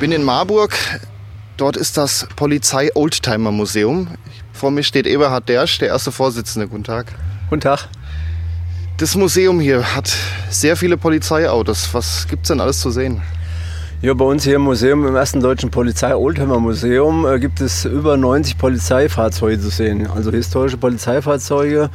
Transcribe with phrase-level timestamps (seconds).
[0.00, 0.72] Bin in Marburg.
[1.58, 4.08] Dort ist das Polizei Oldtimer Museum.
[4.50, 6.68] Vor mir steht Eberhard Dersch, der erste Vorsitzende.
[6.68, 7.12] Guten Tag.
[7.50, 7.86] Guten Tag.
[8.96, 10.10] Das Museum hier hat
[10.48, 11.92] sehr viele Polizeiautos.
[11.92, 13.20] Was gibt es denn alles zu sehen?
[14.00, 18.56] Ja, bei uns hier im Museum, im ersten deutschen Polizei-Oldtimer-Museum, äh, gibt es über 90
[18.56, 20.06] Polizeifahrzeuge zu sehen.
[20.06, 21.90] Also historische Polizeifahrzeuge,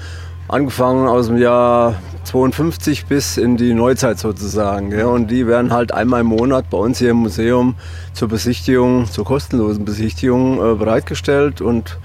[0.48, 1.96] angefangen aus dem Jahr
[2.26, 4.92] 52 bis in die Neuzeit sozusagen.
[4.92, 5.08] Ja.
[5.08, 7.76] Und die werden halt einmal im Monat bei uns hier im Museum
[8.14, 11.98] zur Besichtigung, zur kostenlosen Besichtigung äh, bereitgestellt und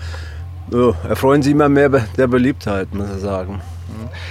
[0.72, 3.60] äh, erfreuen sie immer mehr der Beliebtheit, muss ich sagen.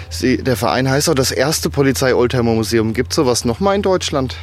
[0.09, 2.93] Sie, der Verein heißt auch das erste Polizei-Oldtimer-Museum.
[2.93, 4.35] Gibt es sowas nochmal in Deutschland?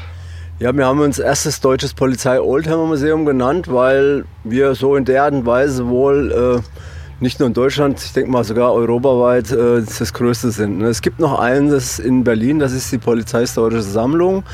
[0.58, 5.44] Ja, wir haben uns erstes deutsches Polizei-Oldtimer-Museum genannt, weil wir so in der Art und
[5.44, 10.50] Weise wohl äh, nicht nur in Deutschland, ich denke mal sogar europaweit äh, das größte
[10.50, 10.78] sind.
[10.78, 10.88] Ne?
[10.88, 14.44] Es gibt noch eines in Berlin, das ist die Polizeihistorische Sammlung.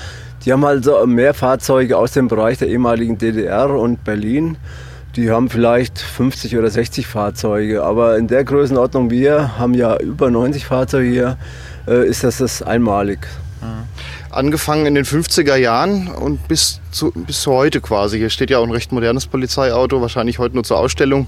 [0.44, 4.56] Die haben also mehr Fahrzeuge aus dem Bereich der ehemaligen DDR und Berlin.
[5.16, 10.30] Die haben vielleicht 50 oder 60 Fahrzeuge, aber in der Größenordnung wir haben ja über
[10.30, 11.38] 90 Fahrzeuge hier,
[11.86, 13.26] äh, ist das das einmalig.
[13.60, 13.84] Mhm.
[14.30, 18.18] Angefangen in den 50er Jahren und bis zu, bis heute quasi.
[18.18, 21.26] Hier steht ja auch ein recht modernes Polizeiauto, wahrscheinlich heute nur zur Ausstellung.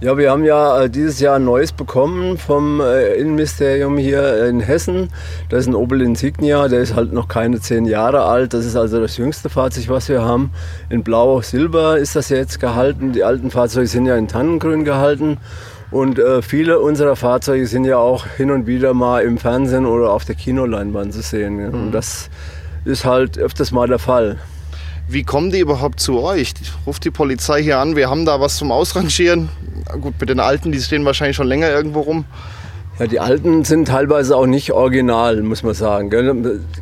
[0.00, 4.60] Ja, wir haben ja äh, dieses Jahr ein neues bekommen vom äh, Innenministerium hier in
[4.60, 5.08] Hessen.
[5.48, 8.54] Das ist ein Opel Insignia, der ist halt noch keine zehn Jahre alt.
[8.54, 10.50] Das ist also das jüngste Fahrzeug, was wir haben.
[10.90, 13.12] In Blau-Silber ist das jetzt gehalten.
[13.12, 15.38] Die alten Fahrzeuge sind ja in Tannengrün gehalten.
[15.90, 20.10] Und äh, viele unserer Fahrzeuge sind ja auch hin und wieder mal im Fernsehen oder
[20.10, 21.60] auf der Kinoleinwand zu sehen.
[21.60, 21.68] Ja.
[21.68, 21.92] Und mhm.
[21.92, 22.30] das
[22.84, 24.38] ist halt öfters mal der Fall.
[25.06, 26.54] Wie kommen die überhaupt zu euch?
[26.86, 29.50] Ruft die Polizei hier an, wir haben da was zum Ausrangieren.
[30.00, 32.24] Gut, mit den Alten, die stehen wahrscheinlich schon länger irgendwo rum.
[32.98, 36.10] Ja, die alten sind teilweise auch nicht original, muss man sagen.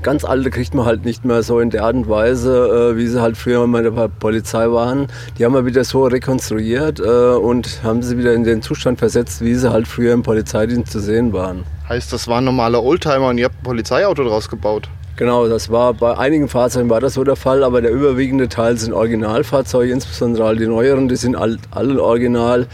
[0.03, 3.07] Ganz alte kriegt man halt nicht mehr so in der Art und Weise, äh, wie
[3.07, 5.09] sie halt früher mal bei der Polizei waren.
[5.39, 9.41] Die haben wir wieder so rekonstruiert äh, und haben sie wieder in den Zustand versetzt,
[9.41, 11.65] wie sie halt früher im Polizeidienst zu sehen waren.
[11.89, 14.91] Heißt, das waren normale Oldtimer und ihr habt ein Polizeiauto draus gebaut?
[15.17, 18.79] Genau, das war bei einigen Fahrzeugen war das so der Fall, aber der überwiegende Teil
[18.79, 22.67] sind Originalfahrzeuge, insbesondere die neueren, die sind alle original.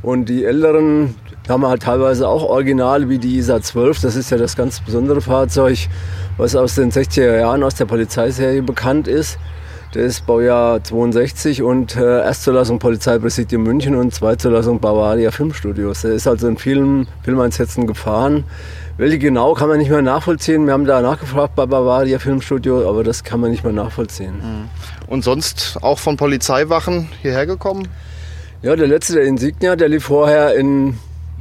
[0.00, 1.14] Und die älteren
[1.48, 4.00] haben halt teilweise auch original wie die ISA 12.
[4.00, 5.88] Das ist ja das ganz besondere Fahrzeug,
[6.36, 9.38] was aus den 60er Jahren aus der Polizeiserie bekannt ist.
[9.94, 16.02] Der ist Baujahr 62 und äh, Erstzulassung Polizeipräsidium München und Zweitzulassung Bavaria Filmstudios.
[16.02, 18.44] Der ist also in vielen Filmeinsätzen gefahren.
[18.96, 20.66] Welche genau kann man nicht mehr nachvollziehen.
[20.66, 24.36] Wir haben da nachgefragt bei Bavaria Filmstudio, aber das kann man nicht mehr nachvollziehen.
[24.36, 24.68] Mhm.
[25.08, 27.88] Und sonst auch von Polizeiwachen hierher gekommen?
[28.62, 30.96] Ja, der letzte, der Insignia, der lief vorher in,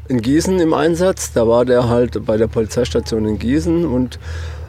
[0.08, 1.32] in Gießen im Einsatz.
[1.32, 4.18] Da war der halt bei der Polizeistation in Gießen und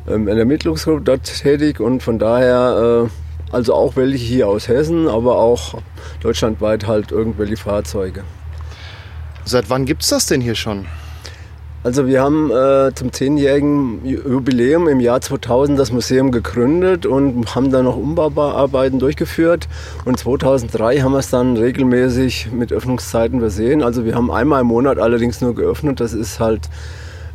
[0.07, 4.69] ähm, in der Ermittlungsgruppe dort tätig und von daher äh, also auch welche hier aus
[4.69, 5.79] Hessen, aber auch
[6.21, 8.25] deutschlandweit halt irgendwelche Fahrzeuge.
[9.47, 10.87] Seit wann gibt es das denn hier schon?
[11.85, 17.71] Also wir haben äh, zum zehnjährigen Jubiläum im Jahr 2000 das Museum gegründet und haben
[17.71, 19.69] dann noch Umbauarbeiten durchgeführt.
[20.07, 23.83] Und 2003 haben wir es dann regelmäßig mit Öffnungszeiten versehen.
[23.83, 26.01] Also wir haben einmal im Monat allerdings nur geöffnet.
[26.01, 26.71] Das ist halt,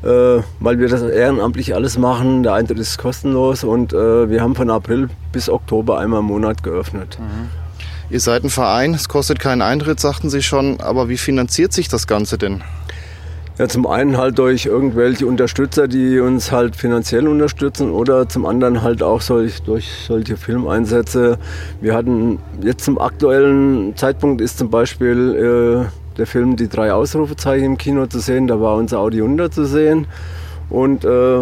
[0.02, 2.42] äh, weil wir das ehrenamtlich alles machen.
[2.42, 6.64] Der Eintritt ist kostenlos und äh, wir haben von April bis Oktober einmal im Monat
[6.64, 7.20] geöffnet.
[7.20, 7.50] Mhm.
[8.09, 10.82] Ihr seid ein Verein, es kostet keinen Eintritt, sagten Sie schon.
[10.82, 12.64] Aber wie finanziert sich das Ganze denn?
[13.59, 18.84] Ja, zum einen halt durch irgendwelche Unterstützer, die uns halt finanziell unterstützen oder zum anderen
[18.84, 21.38] halt auch solch, durch solche Filmeinsätze.
[21.82, 27.66] Wir hatten jetzt zum aktuellen Zeitpunkt ist zum Beispiel äh, der Film Die drei Ausrufezeichen
[27.66, 30.08] im Kino zu sehen, da war unser Audi 100 zu sehen
[30.70, 31.41] und äh,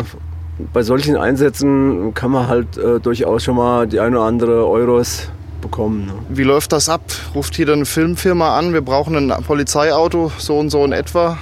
[0.73, 5.29] bei solchen Einsätzen kann man halt äh, durchaus schon mal die eine oder andere Euros
[5.61, 6.07] bekommen.
[6.07, 6.13] Ne?
[6.29, 7.03] Wie läuft das ab?
[7.35, 11.37] Ruft hier eine Filmfirma an, wir brauchen ein Polizeiauto, so und so in etwa?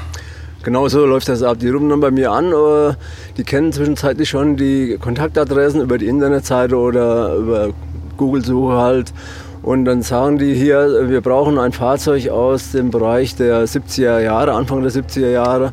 [0.66, 1.60] Genau so läuft das ab.
[1.60, 2.96] Die rufen dann bei mir an, äh,
[3.38, 7.70] die kennen zwischenzeitlich schon die Kontaktadressen über die Internetseite oder über
[8.18, 9.14] Google-Suche halt.
[9.62, 14.54] Und dann sagen die hier, wir brauchen ein Fahrzeug aus dem Bereich der 70er Jahre,
[14.54, 15.72] Anfang der 70er Jahre.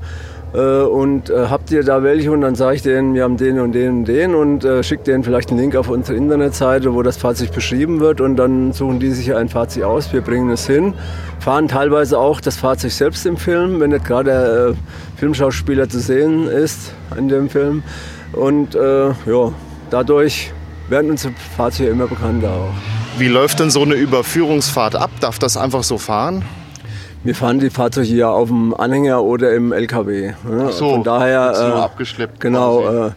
[0.54, 2.30] Äh, und äh, habt ihr da welche?
[2.30, 5.04] Und dann sage ich denen, wir haben den und den und den und äh, schicke
[5.04, 9.00] denen vielleicht einen Link auf unsere Internetseite, wo das Fahrzeug beschrieben wird und dann suchen
[9.00, 10.94] die sich ein Fahrzeug aus, wir bringen es hin,
[11.40, 14.74] fahren teilweise auch das Fahrzeug selbst im Film, wenn nicht gerade der äh,
[15.16, 17.82] Filmschauspieler zu sehen ist in dem Film
[18.32, 19.52] und äh, ja,
[19.90, 20.52] dadurch
[20.88, 22.74] werden unsere Fahrzeuge immer bekannter auch.
[23.18, 25.10] Wie läuft denn so eine Überführungsfahrt ab?
[25.20, 26.44] Darf das einfach so fahren?
[27.24, 30.32] Wir fahren die Fahrzeuge ja auf dem Anhänger oder im LKW.
[30.48, 30.66] Ne?
[30.68, 32.40] Ach so, Von daher äh, nur abgeschleppt.
[32.40, 33.10] Genau, äh,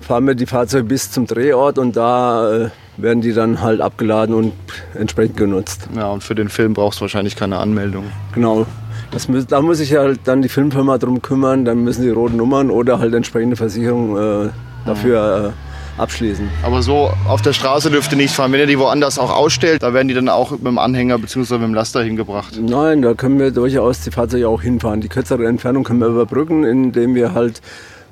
[0.00, 4.34] fahren wir die Fahrzeuge bis zum Drehort und da äh, werden die dann halt abgeladen
[4.34, 4.52] und
[4.94, 5.88] entsprechend genutzt.
[5.96, 8.06] Ja, und für den Film brauchst du wahrscheinlich keine Anmeldung.
[8.34, 8.66] Genau.
[9.12, 12.70] Das, da muss sich halt dann die Filmfirma drum kümmern, dann müssen die roten Nummern
[12.70, 14.50] oder halt entsprechende Versicherung äh,
[14.84, 16.48] dafür äh, abschließen.
[16.62, 18.52] Aber so auf der Straße dürfte nicht fahren.
[18.52, 21.54] Wenn ihr die woanders auch ausstellt, da werden die dann auch mit dem Anhänger bzw.
[21.54, 22.58] mit dem Laster hingebracht.
[22.60, 25.00] Nein, da können wir durchaus die Fahrzeuge auch hinfahren.
[25.00, 27.60] Die kürzere Entfernung können wir überbrücken, indem wir halt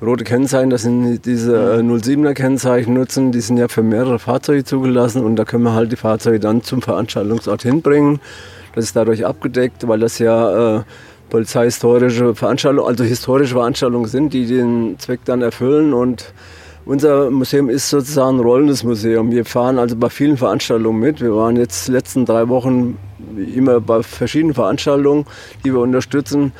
[0.01, 4.63] rote Kennzeichen, das sind diese 07er äh, Kennzeichen nutzen, die sind ja für mehrere Fahrzeuge
[4.63, 8.19] zugelassen und da können wir halt die Fahrzeuge dann zum Veranstaltungsort hinbringen.
[8.75, 10.83] Das ist dadurch abgedeckt, weil das ja äh,
[11.29, 16.33] polizeihistorische Veranstaltungen, also historische Veranstaltungen sind, die den Zweck dann erfüllen und
[16.85, 19.31] unser Museum ist sozusagen ein rollendes Museum.
[19.31, 21.21] Wir fahren also bei vielen Veranstaltungen mit.
[21.21, 22.97] Wir waren jetzt die letzten drei Wochen
[23.55, 25.25] immer bei verschiedenen Veranstaltungen,
[25.63, 26.51] die wir unterstützen.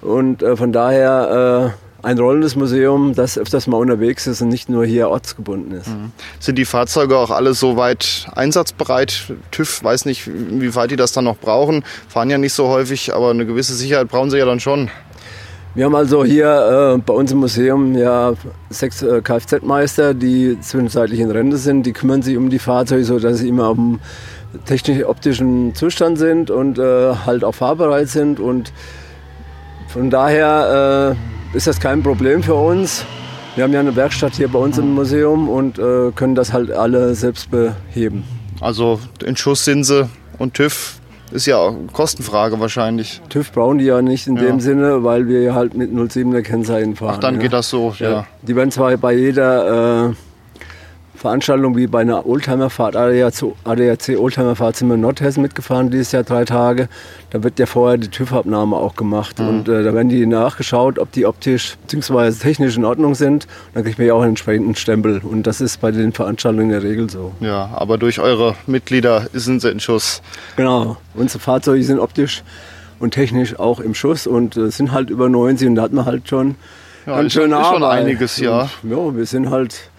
[0.00, 4.68] Und äh, von daher äh, ein rollendes Museum, das öfters mal unterwegs ist und nicht
[4.68, 5.88] nur hier ortsgebunden ist.
[5.88, 6.10] Mhm.
[6.40, 9.32] Sind die Fahrzeuge auch alle soweit einsatzbereit?
[9.52, 11.84] TÜV weiß nicht, wie weit die das dann noch brauchen.
[12.08, 14.90] Fahren ja nicht so häufig, aber eine gewisse Sicherheit brauchen sie ja dann schon.
[15.74, 18.34] Wir haben also hier äh, bei uns im Museum ja
[18.68, 21.84] sechs äh, Kfz-Meister, die zwischenzeitlich in Rente sind.
[21.86, 23.98] Die kümmern sich um die Fahrzeuge, sodass sie immer auf dem
[24.66, 28.38] technisch-optischen Zustand sind und äh, halt auch fahrbereit sind.
[28.38, 28.70] Und
[29.88, 31.16] von daher
[31.54, 33.06] äh, ist das kein Problem für uns.
[33.54, 36.70] Wir haben ja eine Werkstatt hier bei uns im Museum und äh, können das halt
[36.70, 38.24] alle selbst beheben.
[38.60, 40.06] Also in Schuss sind sie
[40.38, 41.00] und TÜV
[41.32, 43.20] ist ja auch Kostenfrage wahrscheinlich.
[43.28, 44.42] TÜV brauchen die ja nicht in ja.
[44.42, 47.14] dem Sinne, weil wir halt mit 07er Kennzeichen fahren.
[47.16, 47.40] Ach, dann ja.
[47.40, 48.10] geht das so, ja.
[48.10, 48.26] ja.
[48.42, 50.14] Die werden zwar bei jeder äh,
[51.22, 56.24] Veranstaltung wie bei einer Oldtimerfahrt, ADAC, ADAC Oldtimerfahrt sind wir in Nordhessen mitgefahren dieses Jahr
[56.24, 56.88] drei Tage.
[57.30, 59.48] Da wird ja vorher die TÜV-Abnahme auch gemacht mhm.
[59.48, 62.32] und äh, da werden die nachgeschaut, ob die optisch bzw.
[62.32, 63.44] technisch in Ordnung sind.
[63.44, 66.64] Und dann kriegt man ja auch einen entsprechenden Stempel und das ist bei den Veranstaltungen
[66.64, 67.30] in der Regel so.
[67.38, 70.22] Ja, aber durch eure Mitglieder sind sie in Schuss.
[70.56, 72.42] Genau, unsere Fahrzeuge sind optisch
[72.98, 76.04] und technisch auch im Schuss und äh, sind halt über 90 und da hat man
[76.04, 76.56] halt schon
[77.06, 78.68] ja, ganz schön ist schon einiges, ja.
[78.82, 79.90] Und, ja, wir sind halt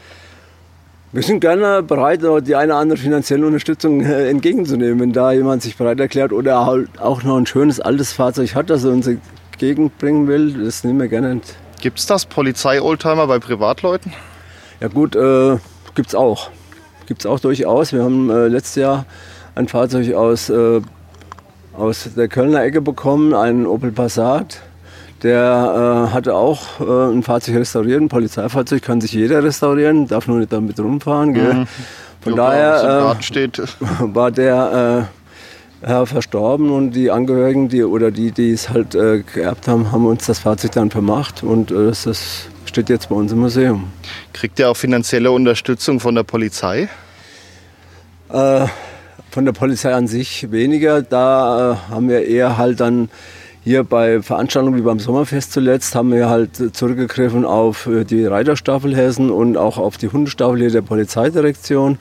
[1.13, 5.61] wir sind gerne bereit, die eine oder andere finanzielle Unterstützung äh, entgegenzunehmen, wenn da jemand
[5.61, 9.05] sich bereit erklärt oder halt auch noch ein schönes altes Fahrzeug hat, das er uns
[9.05, 10.65] entgegenbringen will.
[10.65, 11.39] Das nehmen wir gerne.
[11.81, 14.11] Gibt es das Polizei-Oldtimer bei Privatleuten?
[14.79, 15.57] Ja gut, äh,
[15.93, 16.49] gibt es auch.
[17.05, 17.93] Gibt es auch durchaus.
[17.93, 19.05] Wir haben äh, letztes Jahr
[19.53, 20.81] ein Fahrzeug aus, äh,
[21.73, 24.63] aus der Kölner Ecke bekommen, einen Opel Passat
[25.23, 30.27] der äh, hatte auch äh, ein Fahrzeug restauriert, ein Polizeifahrzeug kann sich jeder restaurieren, darf
[30.27, 31.33] nur nicht damit rumfahren.
[31.33, 31.53] Gell?
[31.53, 31.67] Mhm.
[32.21, 33.55] Von ja, daher äh,
[34.15, 35.09] war der
[35.81, 39.91] äh, Herr verstorben und die Angehörigen, die oder die, die es halt äh, geerbt haben,
[39.91, 43.39] haben uns das Fahrzeug dann vermacht und äh, das, das steht jetzt bei uns im
[43.39, 43.85] Museum.
[44.33, 46.89] Kriegt ihr auch finanzielle Unterstützung von der Polizei?
[48.29, 51.03] von der Polizei an sich weniger.
[51.03, 53.09] Da haben wir eher halt dann
[53.63, 58.95] hier bei Veranstaltungen wie beim Sommerfest zuletzt haben wir halt zurückgegriffen auf äh, die Reiterstaffel
[58.95, 61.97] Hessen und auch auf die Hundestaffel hier der Polizeidirektion.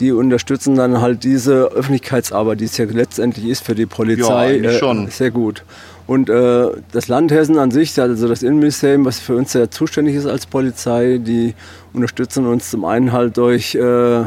[0.00, 4.70] Die unterstützen dann halt diese Öffentlichkeitsarbeit, die es ja letztendlich ist für die Polizei, ja,
[4.70, 5.64] äh, sehr gut.
[6.06, 10.16] Und äh, das Land Hessen an sich, also das Innenministerium, was für uns sehr zuständig
[10.16, 11.54] ist als Polizei, die
[11.92, 14.24] unterstützen uns zum einen halt durch, äh,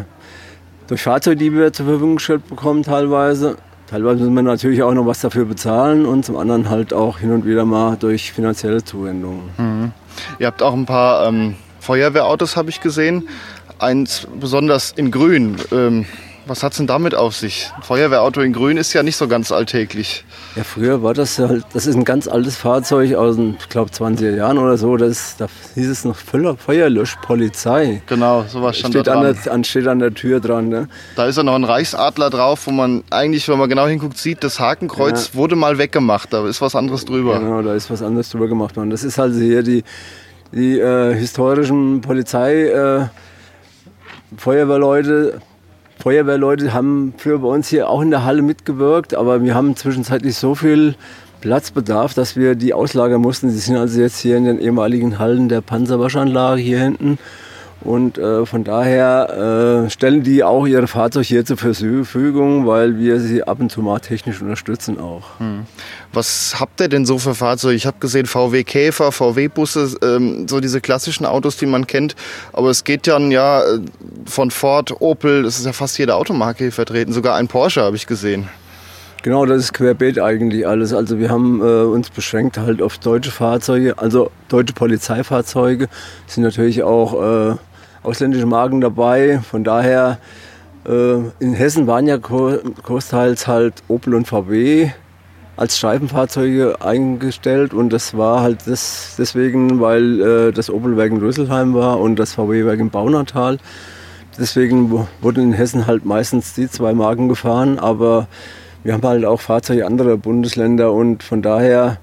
[0.87, 3.57] durch Fahrzeuge, die wir zur Verfügung gestellt bekommen teilweise,
[3.89, 7.31] Teilweise müssen wir natürlich auch noch was dafür bezahlen und zum anderen halt auch hin
[7.31, 9.49] und wieder mal durch finanzielle Zuwendungen.
[9.57, 9.91] Mhm.
[10.37, 13.27] Ihr habt auch ein paar ähm, Feuerwehrautos, habe ich gesehen.
[13.79, 15.55] Eins besonders in Grün.
[15.71, 16.05] Ähm,
[16.45, 17.71] was hat es denn damit auf sich?
[17.75, 20.23] Ein Feuerwehrauto in Grün ist ja nicht so ganz alltäglich.
[20.55, 23.91] Ja, früher war das halt, das ist ein ganz altes Fahrzeug aus den, ich glaube,
[23.91, 24.97] 20er Jahren oder so.
[24.97, 28.01] Das, da hieß es noch Feuerlöschpolizei.
[28.07, 29.37] Genau, sowas stand steht da an dran.
[29.43, 30.69] der, an, steht an der Tür dran.
[30.69, 30.87] Ne?
[31.15, 34.43] Da ist ja noch ein Reichsadler drauf, wo man eigentlich, wenn man genau hinguckt, sieht,
[34.43, 36.33] das Hakenkreuz wurde mal weggemacht.
[36.33, 37.39] Da ist was anderes drüber.
[37.39, 38.89] Genau, da ist was anderes drüber gemacht worden.
[38.89, 39.83] Das ist also hier die,
[40.51, 43.05] die äh, historischen Polizei, äh,
[44.35, 45.41] Feuerwehrleute.
[46.01, 50.37] Feuerwehrleute haben früher bei uns hier auch in der Halle mitgewirkt, aber wir haben zwischenzeitlich
[50.37, 50.95] so viel
[51.41, 53.49] Platzbedarf, dass wir die auslagern mussten.
[53.49, 57.17] Sie sind also jetzt hier in den ehemaligen Hallen der Panzerwaschanlage hier hinten.
[57.81, 63.19] Und äh, von daher äh, stellen die auch ihre Fahrzeuge hier zur Verfügung, weil wir
[63.21, 65.23] sie ab und zu mal technisch unterstützen auch.
[66.11, 67.75] Was habt ihr denn so für Fahrzeuge?
[67.75, 72.15] Ich habe gesehen VW Käfer, VW Busse, ähm, so diese klassischen Autos, die man kennt.
[72.51, 73.79] Aber es geht dann ja äh,
[74.25, 77.13] von Ford, Opel, das ist ja fast jede Automarke hier vertreten.
[77.13, 78.49] Sogar ein Porsche habe ich gesehen.
[79.21, 80.93] Genau, das ist querbeet eigentlich alles.
[80.93, 85.89] Also wir haben äh, uns beschränkt halt auf deutsche Fahrzeuge, also deutsche Polizeifahrzeuge.
[86.25, 87.55] Sind natürlich auch äh,
[88.03, 89.39] ausländische Marken dabei.
[89.39, 90.17] Von daher,
[90.87, 94.89] äh, in Hessen waren ja gro- großteils halt Opel und VW
[95.57, 101.73] als Streifenfahrzeuge eingestellt und das war halt das, deswegen, weil äh, das Opelwerk in Röselheim
[101.73, 103.57] war und das VW-Werk im Baunatal.
[104.37, 108.27] Deswegen wurden in Hessen halt meistens die zwei Marken gefahren, aber
[108.83, 111.97] wir haben halt auch Fahrzeuge anderer Bundesländer und von daher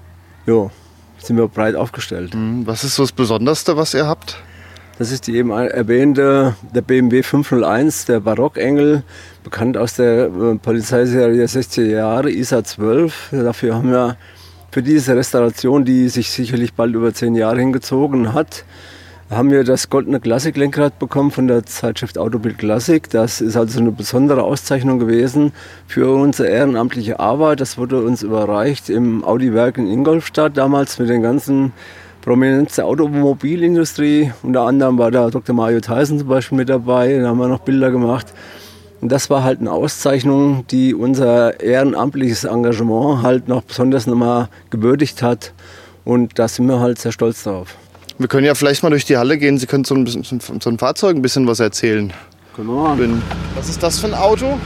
[0.45, 0.69] jo,
[1.17, 2.33] sind wir breit aufgestellt.
[2.35, 4.37] Hm, Was ist so das Besonderste, was ihr habt?
[4.97, 9.03] Das ist die eben erwähnte, der BMW 501, der Barockengel,
[9.43, 13.29] bekannt aus der äh, Polizeiserie 60er Jahre, ISA 12.
[13.31, 14.17] Dafür haben wir
[14.71, 18.65] für diese Restauration, die sich sicherlich bald über zehn Jahre hingezogen hat,
[19.29, 23.09] haben wir das goldene Klassik-Lenkrad bekommen von der Zeitschrift Autobild Klassik.
[23.09, 25.51] Das ist also eine besondere Auszeichnung gewesen
[25.85, 27.59] für unsere ehrenamtliche Arbeit.
[27.59, 31.73] Das wurde uns überreicht im Audi-Werk in Ingolstadt damals mit den ganzen
[32.27, 34.33] Prominenz der Automobilindustrie.
[34.43, 35.55] Unter anderem war da Dr.
[35.55, 37.19] Mario Tyson zum Beispiel mit dabei.
[37.19, 38.27] Da haben wir noch Bilder gemacht.
[38.99, 45.23] Und das war halt eine Auszeichnung, die unser ehrenamtliches Engagement halt noch besonders nochmal gewürdigt
[45.23, 45.53] hat.
[46.03, 47.77] Und da sind wir halt sehr stolz drauf.
[48.17, 49.57] Wir können ja vielleicht mal durch die Halle gehen.
[49.57, 52.11] Sie können zu, ein bisschen, zu einem Fahrzeug ein bisschen was erzählen.
[52.57, 52.97] Genau.
[53.55, 54.57] Was ist das für ein Auto?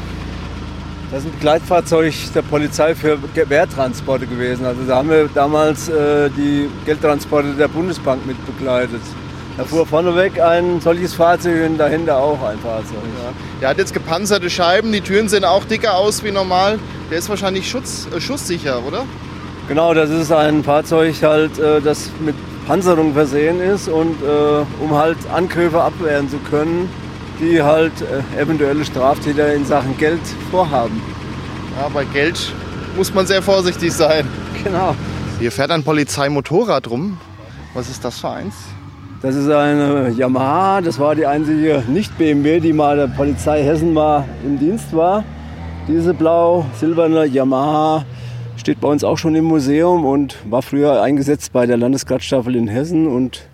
[1.11, 4.65] Das ist ein Begleitfahrzeug der Polizei für Wehrtransporte gewesen.
[4.65, 9.01] Also da haben wir damals äh, die Geldtransporte der Bundesbank mit begleitet.
[9.57, 12.99] Da fuhr vorneweg ein solches Fahrzeug und dahinter auch ein Fahrzeug.
[13.59, 16.79] Der hat jetzt gepanzerte Scheiben, die Türen sehen auch dicker aus wie normal.
[17.09, 19.03] Der ist wahrscheinlich schutz, äh, schusssicher, oder?
[19.67, 22.35] Genau, das ist ein Fahrzeug halt, äh, das mit
[22.67, 26.89] Panzerung versehen ist und äh, um halt Angriffe abwehren zu können,
[27.41, 30.21] die halt äh, eventuelle Straftäter in Sachen Geld
[30.51, 31.01] vorhaben.
[31.77, 32.53] Ja, bei Geld
[32.95, 34.27] muss man sehr vorsichtig sein.
[34.63, 34.95] Genau.
[35.39, 37.17] Hier fährt ein Polizeimotorrad rum.
[37.73, 38.53] Was ist das für eins?
[39.21, 44.25] Das ist eine Yamaha, das war die einzige Nicht-BMW, die mal der Polizei Hessen mal
[44.43, 45.23] im Dienst war.
[45.87, 48.05] Diese blau-silberne Yamaha
[48.57, 52.67] steht bei uns auch schon im Museum und war früher eingesetzt bei der Landesgradstaffel in
[52.67, 53.47] Hessen und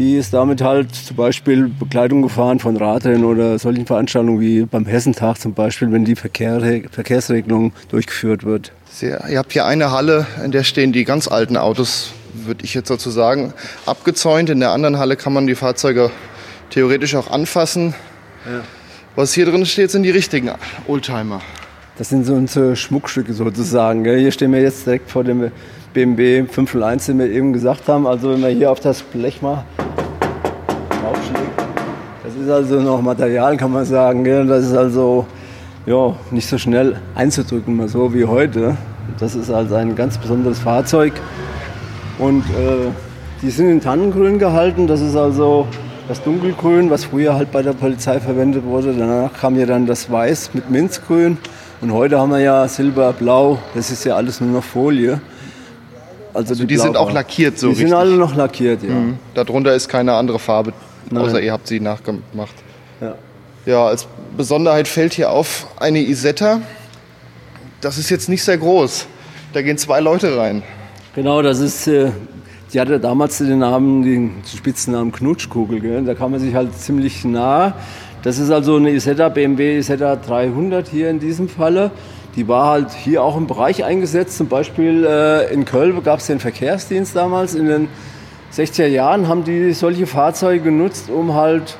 [0.00, 4.86] die ist damit halt zum Beispiel Begleitung gefahren von Radrennen oder solchen Veranstaltungen wie beim
[4.86, 6.58] Hessentag zum Beispiel, wenn die Verkehr,
[6.90, 8.72] Verkehrsregelung durchgeführt wird.
[8.90, 12.72] Sehr, ihr habt hier eine Halle, in der stehen die ganz alten Autos, würde ich
[12.72, 13.52] jetzt sozusagen,
[13.84, 14.48] abgezäunt.
[14.48, 16.10] In der anderen Halle kann man die Fahrzeuge
[16.70, 17.92] theoretisch auch anfassen.
[19.16, 20.50] Was hier drin steht, sind die richtigen
[20.88, 21.42] Oldtimer.
[21.98, 24.02] Das sind so unsere Schmuckstücke sozusagen.
[24.02, 24.18] gell.
[24.18, 25.50] Hier stehen wir jetzt direkt vor dem
[25.92, 28.06] BMW 501, den wir eben gesagt haben.
[28.06, 29.66] Also wenn man hier auf das Blech mal
[32.40, 34.24] ist also noch Material, kann man sagen.
[34.24, 34.46] gell.
[34.46, 35.26] Das ist also
[35.86, 38.76] ja, nicht so schnell einzudrücken, mal so wie heute.
[39.18, 41.12] Das ist also ein ganz besonderes Fahrzeug.
[42.18, 42.90] Und äh,
[43.42, 44.86] die sind in Tannengrün gehalten.
[44.86, 45.66] Das ist also
[46.08, 48.94] das Dunkelgrün, was früher halt bei der Polizei verwendet wurde.
[48.94, 51.38] Danach kam ja dann das Weiß mit Minzgrün.
[51.80, 53.58] Und heute haben wir ja Silber, Blau.
[53.74, 55.20] Das ist ja alles nur noch Folie.
[56.34, 57.88] Also, Die sind auch lackiert so Die richtig.
[57.88, 58.90] sind alle noch lackiert, ja.
[58.90, 59.18] Mhm.
[59.34, 60.72] Darunter ist keine andere Farbe,
[61.10, 61.24] Nein.
[61.24, 62.54] außer ihr habt sie nachgemacht.
[63.00, 63.14] ja.
[63.66, 66.62] Ja, als Besonderheit fällt hier auf eine Isetta.
[67.82, 69.06] Das ist jetzt nicht sehr groß.
[69.52, 70.62] Da gehen zwei Leute rein.
[71.14, 72.10] Genau, das ist, äh,
[72.72, 75.80] die hatte damals den Namen, den Spitzennamen Knutschkugel.
[75.80, 76.04] Gell?
[76.04, 77.74] Da kam man sich halt ziemlich nah.
[78.22, 81.90] Das ist also eine Isetta, BMW Isetta 300 hier in diesem Falle.
[82.36, 84.38] Die war halt hier auch im Bereich eingesetzt.
[84.38, 87.54] Zum Beispiel äh, in Köln gab es den Verkehrsdienst damals.
[87.54, 87.88] In den
[88.52, 91.76] 60er Jahren haben die solche Fahrzeuge genutzt, um halt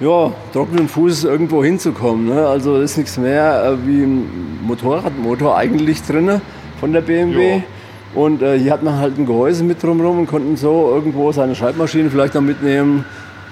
[0.00, 2.26] ja, trockenen Fußes irgendwo hinzukommen.
[2.26, 2.46] Ne?
[2.46, 6.40] Also ist nichts mehr äh, wie ein Motorradmotor eigentlich drin.
[6.80, 7.56] von der BMW.
[7.56, 7.62] Jo.
[8.14, 11.54] Und äh, hier hat man halt ein Gehäuse mit drumherum und konnten so irgendwo seine
[11.54, 13.04] Schreibmaschine vielleicht noch mitnehmen.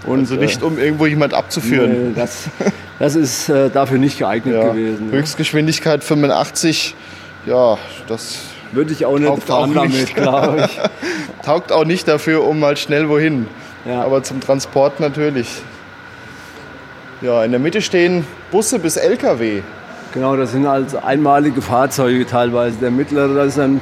[0.06, 2.10] Und, also nicht, äh, um irgendwo jemand abzuführen.
[2.10, 2.48] Nee, das,
[2.98, 4.68] das ist äh, dafür nicht geeignet ja.
[4.68, 5.10] gewesen.
[5.10, 6.94] Höchstgeschwindigkeit 85,
[7.46, 10.80] ja, das würde ich auch nicht fahren auch damit, glaube ich.
[11.44, 13.46] Taugt auch nicht dafür, um mal schnell wohin.
[13.84, 14.02] Ja.
[14.02, 15.62] Aber zum Transport natürlich.
[17.20, 19.62] Ja, in der Mitte stehen Busse bis LKW.
[20.12, 22.76] Genau, das sind also einmalige Fahrzeuge teilweise.
[22.78, 23.80] Der mittlere, das ist ein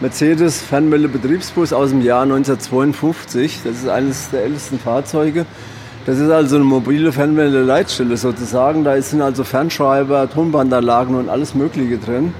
[0.00, 3.60] Mercedes Fernmeldebetriebsbus aus dem Jahr 1952.
[3.64, 5.44] Das ist eines der ältesten Fahrzeuge.
[6.06, 8.82] Das ist also eine mobile Fernmeldeleitstelle sozusagen.
[8.84, 12.32] Da sind also Fernschreiber, Tonbandanlagen und alles Mögliche drin.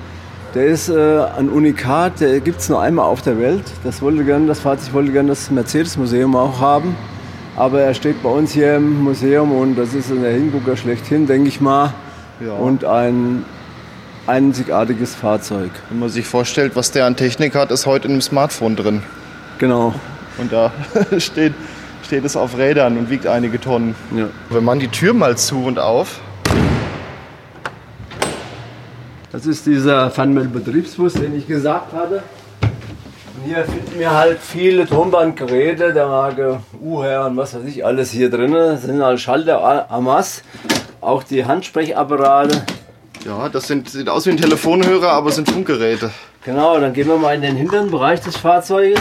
[0.54, 3.64] Der ist äh, ein Unikat, der gibt es nur einmal auf der Welt.
[3.84, 6.96] Das, wollte gern, das Fahrzeug wollte gerne das Mercedes-Museum auch haben.
[7.54, 11.26] Aber er steht bei uns hier im Museum und das ist in der Hingucker schlechthin,
[11.26, 11.92] denke ich mal.
[12.40, 12.52] Ja.
[12.52, 13.44] Und ein
[14.26, 15.70] einzigartiges Fahrzeug.
[15.90, 19.02] Wenn man sich vorstellt, was der an Technik hat, ist heute in einem Smartphone drin.
[19.58, 19.94] Genau.
[20.38, 20.72] Und da
[21.18, 21.52] steht,
[22.04, 23.96] steht es auf Rädern und wiegt einige Tonnen.
[24.16, 24.28] Ja.
[24.48, 26.20] Wenn man die Tür mal zu und auf,
[29.38, 32.24] das ist dieser Funmail-Betriebsbus, den ich gesagt hatte.
[32.60, 38.10] Und hier finden wir halt viele Tonbandgeräte der Marke UHR und was weiß ich alles
[38.10, 38.50] hier drin.
[38.52, 40.42] Das sind halt Schalter Amas,
[41.00, 42.64] auch die Handsprechapparate.
[43.24, 46.10] Ja, das sind, sieht aus wie ein Telefonhörer, aber sind Funkgeräte.
[46.44, 48.98] Genau, dann gehen wir mal in den hinteren Bereich des Fahrzeuges.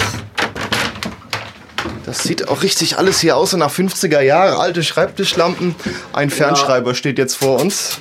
[2.06, 5.74] Das sieht auch richtig alles hier aus, so nach 50er Jahre, alte Schreibtischlampen.
[6.13, 6.96] Ein Fernschreiber ja.
[6.96, 7.98] steht jetzt vor uns.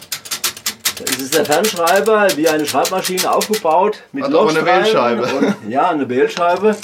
[0.98, 4.02] Das ist der Fernschreiber, wie eine Schreibmaschine aufgebaut.
[4.12, 5.54] Mit Hat aber eine Wählscheibe.
[5.68, 6.76] Ja, eine Wählscheibe.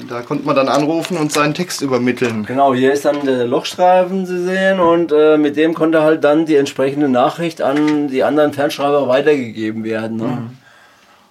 [0.00, 2.44] Und da konnte man dann anrufen und seinen Text übermitteln.
[2.46, 6.46] Genau, hier ist dann der Lochstreifen zu sehen und äh, mit dem konnte halt dann
[6.46, 10.16] die entsprechende Nachricht an die anderen Fernschreiber weitergegeben werden.
[10.16, 10.48] Ne?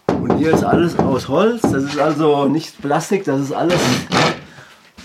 [0.07, 0.23] Mhm.
[0.23, 3.79] Und hier ist alles aus Holz, das ist also nicht Plastik, das ist alles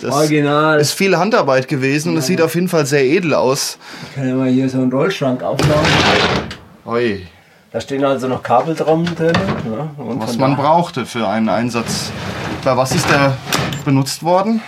[0.01, 0.79] das Original.
[0.79, 3.79] Ist viel Handarbeit gewesen und es sieht auf jeden Fall sehr edel aus.
[4.09, 5.87] Ich kann ja mal hier so einen Rollschrank aufbauen.
[6.87, 7.27] Oi.
[7.71, 9.03] Da stehen also noch Kabel drin.
[9.03, 9.91] Ne?
[9.97, 12.11] was man brauchte für einen Einsatz.
[12.65, 13.37] Bei was ist der
[13.85, 14.63] benutzt worden?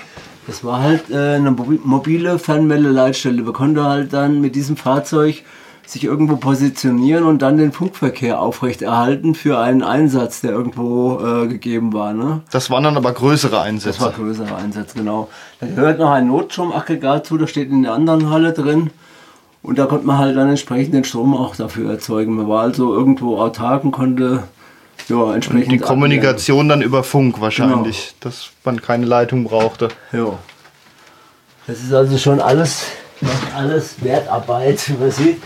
[0.47, 3.45] Das war halt äh, eine mobile Fernmeldeleitstelle.
[3.47, 5.45] Wir konnten halt dann mit diesem Fahrzeug
[5.91, 11.93] sich irgendwo positionieren und dann den Funkverkehr aufrechterhalten für einen Einsatz, der irgendwo äh, gegeben
[11.93, 12.13] war.
[12.13, 12.43] Ne?
[12.51, 13.99] Das waren dann aber größere Einsätze.
[13.99, 15.29] Das war größere Einsätze, genau.
[15.61, 18.91] Da gehört noch ein Notstromaggregat zu, das steht in der anderen Halle drin.
[19.63, 22.35] Und da konnte man halt dann entsprechend den Strom auch dafür erzeugen.
[22.35, 24.45] Man war also irgendwo autark und konnte
[25.09, 25.67] ja, entsprechend.
[25.67, 28.31] Und die Kommunikation dann über Funk wahrscheinlich, genau.
[28.31, 29.89] dass man keine Leitung brauchte.
[30.13, 30.39] Ja.
[31.67, 32.87] Das ist also schon alles,
[33.55, 35.43] alles Wertarbeit, wie man sieht.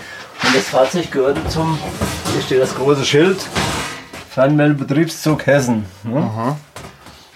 [0.46, 1.78] Und das Fahrzeug gehörte zum,
[2.32, 3.38] hier steht das große Schild,
[4.30, 5.86] Fernmeldebetriebszug Hessen.
[6.02, 6.56] Ne?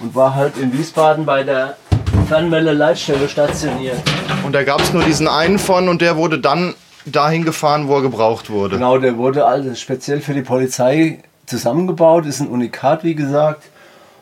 [0.00, 1.76] Und war halt in Wiesbaden bei der
[2.28, 3.96] Fernmeldeleitstelle stationiert.
[4.44, 6.74] Und da gab es nur diesen einen von und der wurde dann
[7.06, 8.76] dahin gefahren, wo er gebraucht wurde.
[8.76, 13.64] Genau, der wurde also speziell für die Polizei zusammengebaut, ist ein Unikat, wie gesagt,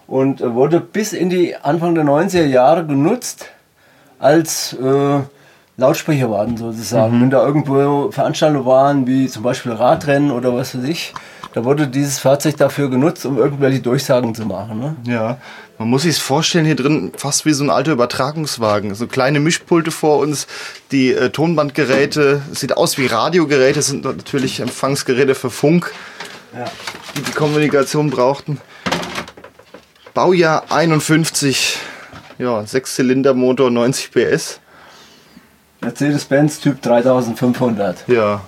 [0.07, 3.47] und wurde bis in die Anfang der 90er Jahre genutzt
[4.19, 5.21] als äh,
[5.77, 7.17] Lautsprecherwagen sozusagen.
[7.17, 7.23] Mhm.
[7.23, 11.13] Wenn da irgendwo Veranstaltungen waren, wie zum Beispiel Radrennen oder was weiß ich,
[11.53, 14.79] da wurde dieses Fahrzeug dafür genutzt, um irgendwelche Durchsagen zu machen.
[14.79, 14.97] Ne?
[15.07, 15.39] Ja,
[15.79, 18.95] man muss sich es vorstellen, hier drin fast wie so ein alter Übertragungswagen.
[18.95, 20.47] So kleine Mischpulte vor uns,
[20.93, 25.93] die äh, Tonbandgeräte, sieht aus wie Radiogeräte, sind natürlich Empfangsgeräte für Funk,
[26.55, 26.67] ja.
[27.17, 28.61] die die Kommunikation brauchten.
[30.13, 31.79] Baujahr 51,
[32.39, 34.61] ja, Sechszylindermotor, 90 PS.
[35.81, 38.09] Mercedes-Benz Typ 3500.
[38.09, 38.41] Ja.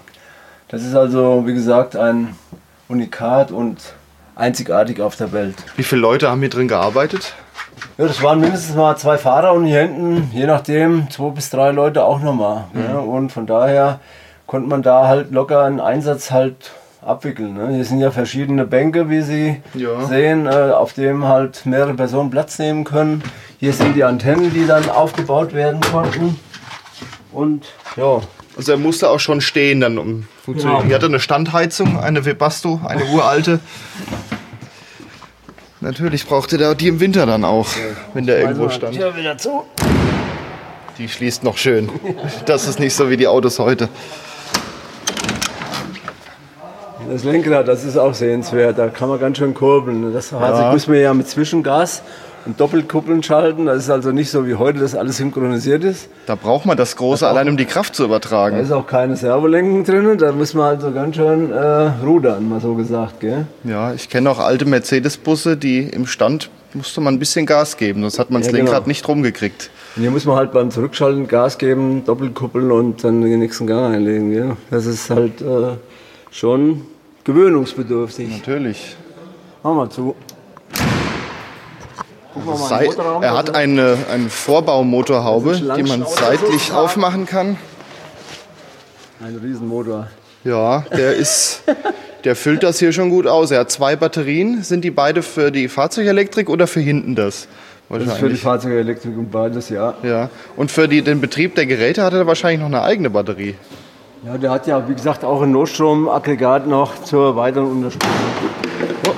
[0.69, 2.37] Das ist also, wie gesagt, ein
[2.89, 3.79] Unikat und
[4.35, 5.57] einzigartig auf der Welt.
[5.77, 7.35] Wie viele Leute haben hier drin gearbeitet?
[7.97, 11.71] Ja, das waren mindestens mal zwei Fahrer und hier hinten, je nachdem, zwei bis drei
[11.71, 12.65] Leute auch nochmal.
[12.73, 12.83] Mhm.
[12.83, 14.01] Ja, und von daher
[14.47, 17.55] konnte man da halt locker einen Einsatz halt abwickeln.
[17.55, 17.75] Ne?
[17.75, 20.05] Hier sind ja verschiedene Bänke, wie Sie ja.
[20.07, 23.23] sehen, äh, auf dem halt mehrere Personen Platz nehmen können.
[23.59, 26.39] Hier sind die Antennen, die dann aufgebaut werden konnten.
[27.33, 28.21] Und ja.
[28.57, 30.79] Also er musste auch schon stehen dann um funktionieren.
[30.79, 30.87] Genau.
[30.89, 33.61] Hier hatte eine Standheizung, eine Webasto, eine uralte.
[35.81, 37.83] Natürlich brauchte der die im Winter dann auch, ja.
[38.15, 38.97] wenn der irgendwo stand.
[38.97, 39.65] Tür wieder zu.
[40.99, 41.89] Die schließt noch schön.
[42.47, 43.89] Das ist nicht so wie die Autos heute.
[47.09, 48.77] Das Lenkrad, das ist auch sehenswert.
[48.77, 50.13] Da kann man ganz schön kurbeln.
[50.13, 50.73] Das Ja.
[50.73, 52.03] muss man ja mit Zwischengas
[52.49, 53.67] und Doppelkuppeln schalten.
[53.67, 56.09] Das ist also nicht so wie heute, dass alles synchronisiert ist.
[56.27, 58.59] Da braucht man das Große allein, um die Kraft zu Da übertragen.
[58.59, 60.17] ist auch keine Servolenkung drin.
[60.19, 61.57] Da muss man also ganz schön äh,
[62.05, 63.21] rudern, mal so gesagt.
[63.21, 63.47] Gell?
[63.65, 68.03] Ja, ich kenne auch alte Mercedes-Busse, die im Stand musste man ein bisschen Gas geben,
[68.03, 68.65] sonst hat man das Ja, genau.
[68.67, 69.71] Lenkrad nicht rumgekriegt.
[69.97, 73.95] Und hier muss man halt beim Zurückschalten Gas geben, doppelkuppeln und dann den nächsten Gang
[73.95, 74.31] einlegen.
[74.31, 74.57] Gell?
[74.71, 75.77] Das ist halt äh,
[76.31, 76.83] schon
[77.25, 78.29] gewöhnungsbedürftig.
[78.31, 78.97] Natürlich.
[79.63, 80.15] Machen wir zu.
[80.79, 82.28] Gucken wir mal in den
[82.69, 83.23] Sei, Motorraum.
[83.23, 87.57] er hat eine, eine Vorbaumotorhaube, die man seitlich aufmachen kann.
[89.21, 90.09] Ein Riesenmotor.
[90.45, 91.63] Ja, der ist,
[92.25, 93.51] der füllt das hier schon gut aus.
[93.51, 94.63] Er hat zwei Batterien.
[94.63, 97.49] Sind die beide für die Fahrzeugelektrik oder für hinten das?
[97.89, 98.37] Das ist für die.
[98.37, 99.95] Fahrzeugelektrik und beides, ja.
[100.03, 100.29] Ja.
[100.57, 103.57] Und für die, den Betrieb der Geräte hat er wahrscheinlich noch eine eigene Batterie.
[104.27, 108.11] Ja, der hat ja, wie gesagt, auch ein Notstromaggregat noch zur weiteren Unterstützung.
[109.07, 109.13] Oh,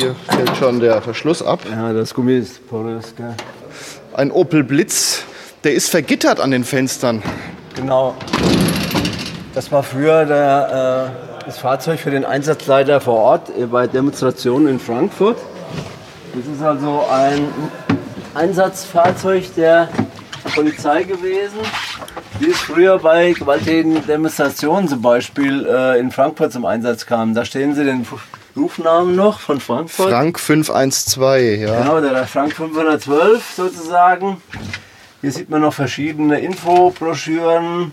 [0.00, 1.60] hier fällt schon der Verschluss ab.
[1.70, 3.34] Ja, das Gummi ist porös, gell?
[4.14, 5.24] Ein Opel Blitz.
[5.62, 7.22] Der ist vergittert an den Fenstern.
[7.74, 8.14] Genau.
[9.54, 14.68] Das war früher der, äh, das Fahrzeug für den Einsatzleiter vor Ort äh, bei Demonstrationen
[14.68, 15.36] in Frankfurt.
[16.34, 17.48] Das ist also ein
[18.34, 19.88] Einsatzfahrzeug der
[20.54, 21.58] Polizei gewesen,
[22.38, 27.34] wie es früher bei gewalttätigen Demonstrationen zum Beispiel äh, in Frankfurt zum Einsatz kam.
[27.34, 28.06] Da stehen Sie den
[28.56, 30.10] Rufnamen noch von Frankfurt.
[30.10, 31.80] Frank 512, ja.
[31.80, 34.42] Genau, der Frank 512 sozusagen.
[35.20, 37.92] Hier sieht man noch verschiedene Infobroschüren.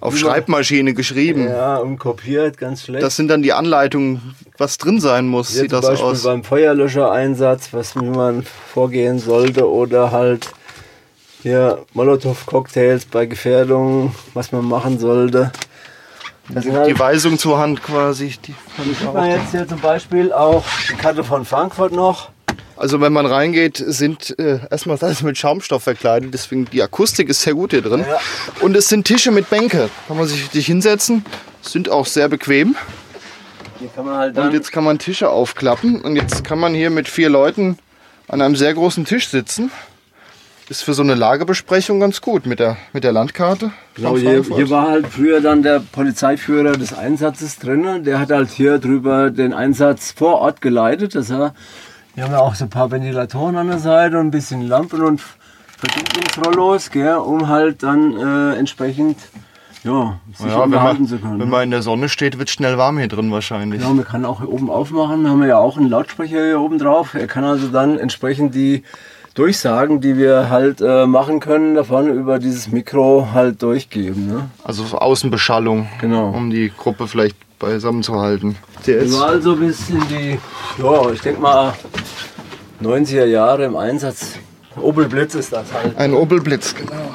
[0.00, 1.48] Auf Schreibmaschine geschrieben.
[1.48, 3.02] Ja, und kopiert, ganz schlecht.
[3.02, 6.22] Das sind dann die Anleitungen, was drin sein muss, Hier sieht zum das Beispiel aus.
[6.22, 10.52] beim Feuerlöschereinsatz, was wie man vorgehen sollte oder halt
[11.42, 15.52] hier Molotow-Cocktails bei Gefährdung, was man machen sollte.
[16.54, 18.34] Halt, Die Weisung zur Hand quasi.
[18.46, 22.30] Die sieht man jetzt hier zum Beispiel auch die Karte von Frankfurt noch.
[22.76, 27.42] Also wenn man reingeht, sind äh, erstmal alles mit Schaumstoff verkleidet, deswegen die Akustik ist
[27.42, 28.04] sehr gut hier drin.
[28.08, 28.18] Ja.
[28.60, 31.24] Und es sind Tische mit Bänke, kann man sich richtig hinsetzen,
[31.60, 32.76] sind auch sehr bequem.
[33.96, 37.78] Halt Und jetzt kann man Tische aufklappen und jetzt kann man hier mit vier Leuten
[38.28, 39.70] an einem sehr großen Tisch sitzen.
[40.70, 43.70] Ist für so eine Lagebesprechung ganz gut mit der, mit der Landkarte.
[43.94, 48.04] Genau, hier, hier war halt früher dann der Polizeiführer des Einsatzes drin.
[48.04, 51.14] Der hat halt hier drüber den Einsatz vor Ort geleitet.
[51.14, 51.54] Das war,
[52.14, 55.00] wir haben ja auch so ein paar Ventilatoren an der Seite und ein bisschen Lampen
[55.00, 55.22] und
[55.78, 59.16] Verdunklungsrollos, gell, um halt dann äh, entsprechend
[59.84, 61.32] ja, sich ja, wenn, man, zu können.
[61.32, 61.46] wenn ne?
[61.46, 63.80] man in der Sonne steht, wird schnell warm hier drin wahrscheinlich.
[63.80, 65.24] Genau, man kann auch hier oben aufmachen.
[65.24, 67.14] Da haben wir ja auch einen Lautsprecher hier oben drauf.
[67.14, 68.82] Er kann also dann entsprechend die
[69.38, 74.26] Durchsagen, die wir halt äh, machen können, davon über dieses Mikro halt durchgeben.
[74.26, 74.50] Ne?
[74.64, 76.30] Also so Außenbeschallung, Genau.
[76.30, 78.56] um die Gruppe vielleicht beisammen zu halten.
[78.86, 80.38] Der Die war also bis in die,
[80.82, 81.72] ja, ich denke mal
[82.82, 84.32] 90er Jahre im Einsatz.
[84.76, 85.96] Opel Blitz ist das halt.
[85.96, 87.14] ein Opel Blitz, genau.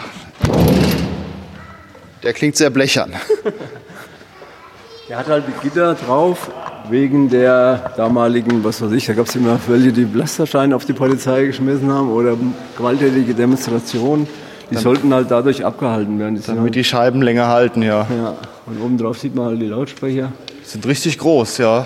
[2.24, 3.14] Der klingt sehr blechern.
[5.10, 6.50] Der hat halt die Gitter drauf,
[6.90, 10.94] wegen der damaligen, was weiß ich, da gab es immer welche, die Blastersteine auf die
[10.94, 12.36] Polizei geschmissen haben oder
[12.78, 14.28] gewalttätige Demonstrationen.
[14.72, 16.36] Die sollten halt dadurch abgehalten werden.
[16.36, 18.08] Die Damit halt, die Scheiben länger halten, ja.
[18.10, 18.36] ja.
[18.66, 20.32] Und oben drauf sieht man halt die Lautsprecher.
[20.64, 21.86] Sind richtig groß, ja.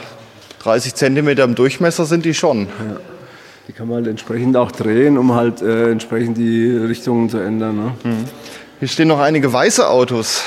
[0.63, 2.67] 30 Zentimeter im Durchmesser sind die schon.
[3.67, 7.75] Die kann man halt entsprechend auch drehen, um halt äh, entsprechend die Richtungen zu ändern.
[7.75, 7.91] Ne?
[8.79, 10.43] Hier stehen noch einige weiße Autos.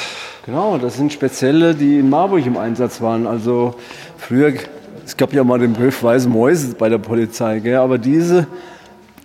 [0.46, 3.26] Genau, das sind spezielle, die in Marburg im Einsatz waren.
[3.26, 3.74] Also
[4.20, 4.52] früher,
[5.04, 7.76] es gab ja mal den Begriff weiße Mäuse bei der Polizei, gell?
[7.76, 8.46] aber diese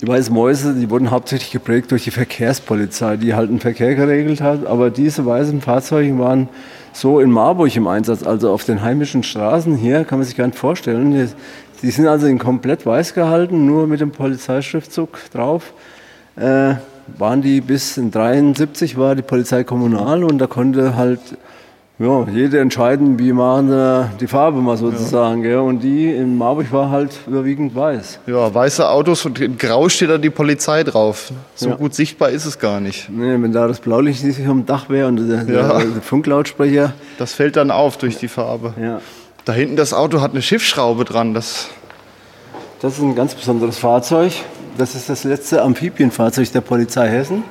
[0.02, 4.42] die weißen Mäuse, die wurden hauptsächlich geprägt durch die Verkehrspolizei, die halt den Verkehr geregelt
[4.42, 4.66] hat.
[4.66, 6.50] Aber diese weißen Fahrzeuge waren
[6.92, 10.48] so in Marburg im Einsatz, also auf den heimischen Straßen hier, kann man sich gar
[10.48, 11.12] nicht vorstellen.
[11.12, 11.28] Die,
[11.82, 15.74] die sind also in komplett weiß gehalten, nur mit dem Polizeischriftzug drauf.
[16.36, 16.76] Äh,
[17.18, 21.20] waren die bis in 73 war die Polizei kommunal und da konnte halt
[21.98, 25.44] ja, jeder entscheiden, wie machen sie die Farbe mal sozusagen.
[25.44, 25.60] Gell?
[25.60, 28.20] Und die in Marburg war halt überwiegend weiß.
[28.28, 31.32] Ja, weiße Autos und in Grau steht da die Polizei drauf.
[31.56, 31.76] So Ja.
[31.76, 33.10] gut sichtbar ist es gar nicht.
[33.10, 35.78] Nee, wenn da das Blaulicht nicht am Dach wäre und der, Ja.
[35.80, 36.94] der Funklautsprecher.
[37.18, 38.74] Das fällt dann auf durch die Farbe.
[38.82, 39.00] Ja.
[39.46, 41.34] Da hinten das Auto hat eine Schiffsschraube dran.
[41.34, 41.70] Das
[42.82, 44.34] Das ist ein ganz besonderes Fahrzeug.
[44.78, 47.44] Das ist das letzte Amphibienfahrzeug der Polizei Hessen.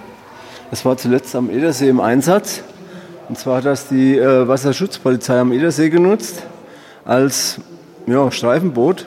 [0.70, 2.62] Das war zuletzt am Edersee im Einsatz.
[3.28, 6.42] Und zwar hat das die äh, Wasserschutzpolizei am Edersee genutzt
[7.04, 7.58] als
[8.06, 9.06] ja, Streifenboot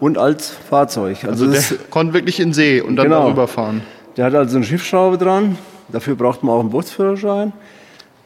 [0.00, 1.18] und als Fahrzeug.
[1.24, 3.24] Also, also der das, konnte wirklich in See und dann Genau.
[3.24, 3.82] darüber fahren.
[4.16, 5.58] der hat also eine Schiffsschraube dran.
[5.88, 7.52] Dafür braucht man auch einen Bootsführerschein.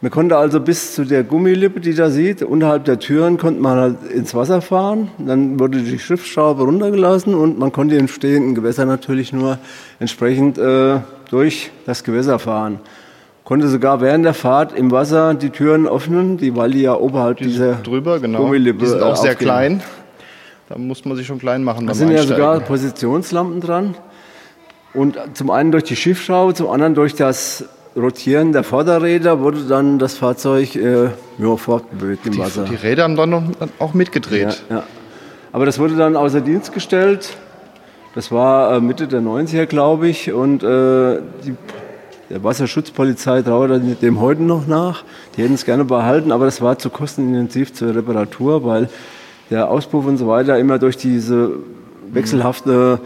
[0.00, 3.76] Man konnte also bis zu der Gummilippe, die da sieht, unterhalb der Türen konnte man
[3.78, 5.10] halt ins Wasser fahren.
[5.18, 9.58] Dann wurde die Schiffsschraube runtergelassen und man konnte im stehenden Gewässer natürlich nur
[9.98, 11.00] entsprechend äh,
[11.30, 12.78] durch das Gewässer fahren.
[13.48, 17.38] Konnte sogar während der Fahrt im Wasser die Türen öffnen, die, weil die ja oberhalb
[17.38, 18.40] Die dieser drüber, genau.
[18.40, 19.46] Gummilippe Die sind auch äh, sehr aufgehen.
[19.46, 19.82] klein.
[20.68, 21.86] Da muss man sich schon klein machen.
[21.86, 22.44] Da sind ja Einsteigen.
[22.44, 23.94] sogar Positionslampen dran.
[24.92, 27.64] Und zum einen durch die Schiffsschraube, zum anderen durch das
[27.96, 31.04] Rotieren der Vorderräder wurde dann das Fahrzeug äh,
[31.38, 32.64] ja, fortbewegt im Wasser.
[32.64, 33.44] Die Räder haben dann noch,
[33.78, 34.62] auch mitgedreht.
[34.68, 34.82] Ja, ja.
[35.52, 37.34] Aber das wurde dann außer Dienst gestellt.
[38.14, 40.34] Das war äh, Mitte der 90er, glaube ich.
[40.34, 41.56] Und äh, die,
[42.30, 45.04] der Wasserschutzpolizei trauert dem heute noch nach.
[45.36, 48.88] Die hätten es gerne behalten, aber das war zu kostenintensiv zur Reparatur, weil
[49.50, 51.52] der Auspuff und so weiter immer durch diese
[52.12, 53.00] wechselhafte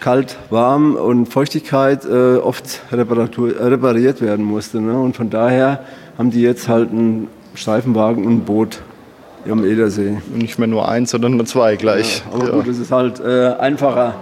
[0.00, 4.80] Kalt, Warm und Feuchtigkeit äh, oft Reparatur, äh, repariert werden musste.
[4.80, 4.96] Ne?
[4.98, 5.80] Und von daher
[6.16, 8.80] haben die jetzt halt einen Streifenwagen und ein Boot
[9.50, 10.18] am Edersee.
[10.32, 12.22] Und nicht mehr nur eins, sondern nur zwei gleich.
[12.32, 14.14] Aber Ja, gut, es ist halt äh, einfacher.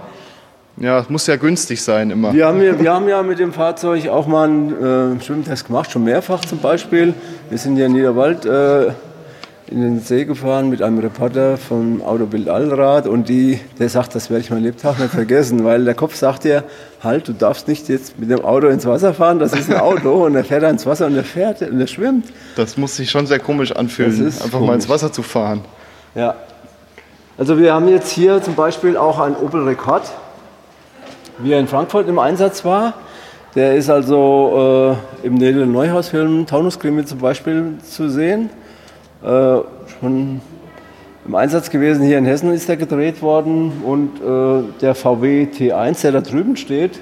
[0.77, 2.33] Ja es muss ja günstig sein immer.
[2.33, 5.91] Wir haben, ja, wir haben ja mit dem Fahrzeug auch mal einen äh, Schwimmtest gemacht,
[5.91, 7.13] schon mehrfach zum Beispiel.
[7.49, 8.91] Wir sind ja in Niederwald äh,
[9.69, 14.29] in den See gefahren mit einem Reporter vom Autobild Allrad und die, der sagt, das
[14.29, 16.63] werde ich mein Lebtag nicht vergessen, weil der Kopf sagt dir,
[17.03, 20.25] halt, du darfst nicht jetzt mit dem Auto ins Wasser fahren, das ist ein Auto
[20.25, 22.27] und er fährt da ins Wasser und er fährt und er schwimmt.
[22.55, 24.89] Das muss sich schon sehr komisch anfühlen, einfach mal ins komisch.
[24.89, 25.61] Wasser zu fahren.
[26.15, 26.35] Ja.
[27.37, 30.03] Also wir haben jetzt hier zum Beispiel auch einen Opel Rekord,
[31.39, 32.93] wie er in Frankfurt im Einsatz war.
[33.55, 38.49] Der ist also äh, im Nedel Neuhaus-Film Taunuskrimi zum Beispiel zu sehen.
[39.23, 39.27] Äh,
[39.99, 40.41] schon
[41.27, 42.05] im Einsatz gewesen.
[42.05, 43.81] Hier in Hessen ist er gedreht worden.
[43.83, 46.99] Und äh, der VW T1, der da drüben steht,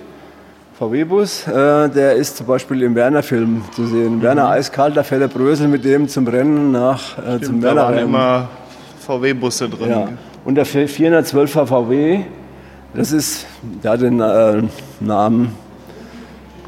[0.80, 4.22] VW-Bus, äh, der ist zum Beispiel im Werner-Film zu sehen.
[4.22, 7.98] Werner eiskalt, da fährt der Brösel mit dem zum Rennen nach äh, zum Da waren
[7.98, 8.50] immer
[9.00, 9.90] VW-Busse drin.
[9.90, 10.08] Ja.
[10.44, 12.20] Und der 412er VW,
[12.96, 13.46] das ist,
[13.84, 14.64] der hat den äh,
[15.00, 15.54] Namen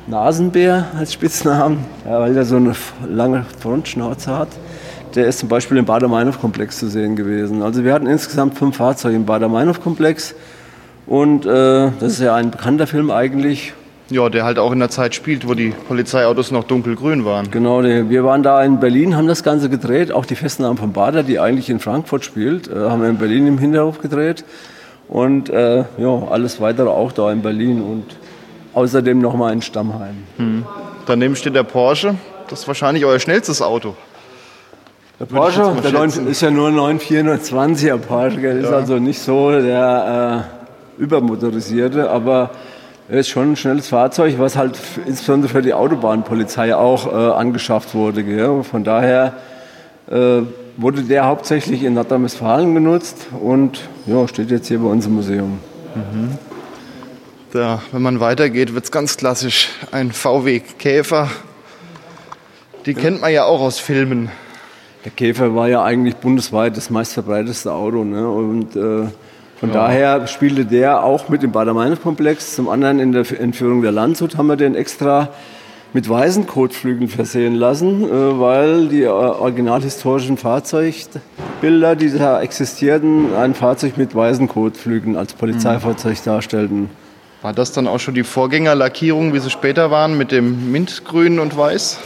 [0.08, 2.74] Nasenbär als Spitznamen, ja, weil er so eine
[3.08, 4.48] lange Frontschnauze hat.
[5.16, 7.62] Der ist zum Beispiel im Bader-Meinhof-Komplex zu sehen gewesen.
[7.62, 10.36] Also wir hatten insgesamt fünf Fahrzeuge im Bader-Meinhof-Komplex.
[11.08, 13.74] Und äh, das ist ja ein bekannter Film eigentlich.
[14.10, 17.52] Ja, der halt auch in der Zeit spielt, wo die Polizeiautos noch dunkelgrün waren.
[17.52, 20.14] Genau, wir waren da in Berlin, haben das Ganze gedreht.
[20.14, 23.48] Auch die Festnahme von Bader, die eigentlich in Frankfurt spielt, äh, haben wir in Berlin
[23.48, 24.46] im Hinterhof gedreht.
[25.08, 28.06] Und äh, ja, alles weitere auch da in Berlin und
[28.74, 30.24] außerdem nochmal in Stammheim.
[31.06, 32.16] Daneben steht der Porsche.
[32.50, 33.96] Das ist wahrscheinlich euer schnellstes Auto.
[35.20, 36.24] Der Porsche, der schätzen.
[36.26, 38.60] 9, ist ja nur ein 9420er Porsche, gell?
[38.60, 40.46] ist also nicht so der
[41.00, 42.52] äh, übermotorisierte, aber
[43.10, 47.96] er ist schon ein schnelles Fahrzeug, was halt insbesondere für die Autobahnpolizei auch äh, angeschafft
[47.96, 48.24] wurde.
[48.24, 48.64] Gell?
[48.64, 49.34] Von daher
[50.12, 50.42] äh,
[50.78, 55.60] wurde der hauptsächlich in Nordrhein-Westfalen genutzt und ja, steht jetzt hier bei uns im Museum.
[57.52, 59.70] Da, wenn man weitergeht, wird es ganz klassisch.
[59.92, 61.30] Ein VW Käfer.
[62.86, 64.30] Die kennt man ja auch aus Filmen.
[65.04, 68.04] Der Käfer war ja eigentlich bundesweit das meistverbreitetste Auto.
[68.04, 68.30] Ne?
[68.30, 69.08] Und äh,
[69.60, 72.56] von daher spielte der auch mit im Bader-Meinhof-Komplex.
[72.56, 75.30] Zum anderen in der Entführung der Landshut haben wir den extra
[75.98, 83.56] mit weißen Kotflügeln versehen lassen, äh, weil die äh, originalhistorischen Fahrzeugbilder, die da existierten, ein
[83.56, 86.92] Fahrzeug mit weißen Kotflügeln als Polizeifahrzeug darstellten.
[87.42, 91.58] War das dann auch schon die Vorgängerlackierung, wie sie später waren, mit dem Mintgrün und
[91.58, 91.98] Weiß?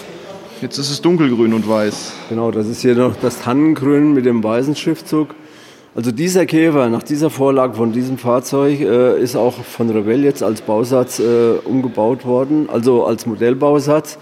[0.61, 2.13] Jetzt ist es dunkelgrün und weiß.
[2.29, 5.35] Genau, das ist hier noch das Tannengrün mit dem weißen Schriftzug.
[5.93, 10.41] Also dieser Käfer, nach dieser Vorlage von diesem Fahrzeug, äh, ist auch von Revell jetzt
[10.41, 14.17] als Bausatz äh, umgebaut worden, also als Modellbausatz.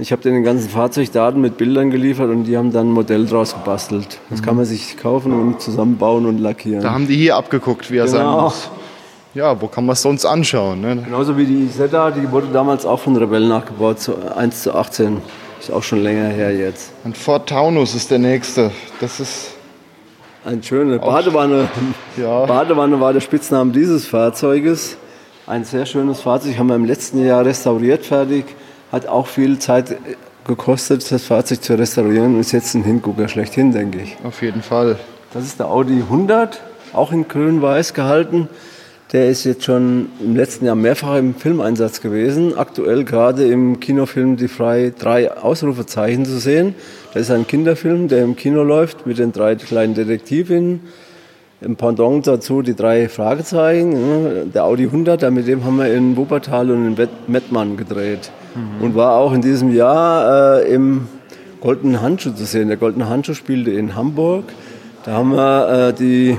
[0.00, 3.54] Ich habe den ganzen Fahrzeugdaten mit Bildern geliefert und die haben dann ein Modell draus
[3.54, 4.18] gebastelt.
[4.28, 6.82] Das kann man sich kaufen und zusammenbauen und lackieren.
[6.82, 8.40] Da haben die hier abgeguckt, wie er sein Genau.
[8.42, 8.68] muss.
[9.34, 10.80] Ja, wo kann man es sonst anschauen?
[10.80, 10.96] Ne?
[11.04, 15.18] Genauso wie die Isetta, die wurde damals auch von Revell nachgebaut, zu 1 zu 18.
[15.60, 16.90] Ist auch schon länger her jetzt.
[17.04, 18.72] Ein Ford Taunus ist der nächste.
[19.00, 19.53] Das ist
[20.44, 21.68] Eine schöne Badewanne.
[22.16, 22.44] Ja.
[22.46, 24.96] Badewanne war der Spitzname dieses Fahrzeuges.
[25.48, 28.44] Ein sehr schönes Fahrzeug, haben wir im letzten Jahr restauriert fertig.
[28.92, 29.96] Hat auch viel Zeit
[30.46, 34.16] gekostet, das Fahrzeug zu restaurieren und ist jetzt ein Hingucker schlechthin, denke ich.
[34.22, 34.96] auf jeden Fall.
[35.32, 36.60] Das ist der Audi 100,
[36.92, 38.48] auch in grün-weiß gehalten.
[39.14, 42.58] Der ist jetzt schon im letzten Jahr mehrfach im Filmeinsatz gewesen.
[42.58, 46.74] Aktuell gerade im Kinofilm Die Frei drei Ausrufezeichen zu sehen.
[47.12, 50.80] Das ist ein Kinderfilm, der im Kino läuft mit den drei kleinen Detektivinnen.
[51.60, 53.92] Im Pendant dazu die drei Fragezeichen.
[53.92, 54.44] ja.
[54.52, 58.32] Der Audi 100, mit dem haben wir in Wuppertal und in Mettmann gedreht.
[58.80, 61.06] Und war auch in diesem Jahr äh, im
[61.60, 62.66] Goldenen Handschuh zu sehen.
[62.66, 64.46] Der Goldene Handschuh spielte in Hamburg.
[65.04, 66.36] Da haben wir äh, die,